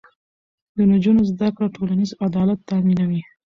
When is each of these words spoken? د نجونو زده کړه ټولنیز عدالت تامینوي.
د 0.77 0.77
نجونو 0.91 1.21
زده 1.31 1.47
کړه 1.55 1.67
ټولنیز 1.75 2.11
عدالت 2.25 2.59
تامینوي. 2.69 3.21